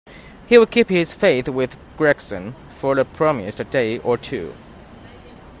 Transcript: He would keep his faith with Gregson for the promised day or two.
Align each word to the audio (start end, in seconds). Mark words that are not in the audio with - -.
He 0.47 0.57
would 0.57 0.71
keep 0.71 0.89
his 0.89 1.13
faith 1.13 1.47
with 1.47 1.77
Gregson 1.95 2.55
for 2.71 2.95
the 2.95 3.05
promised 3.05 3.69
day 3.69 3.99
or 3.99 4.17
two. 4.17 4.55